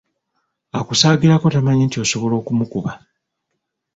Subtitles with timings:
[0.79, 2.91] Akusaagirako tamanyi nti osobola okumukuba.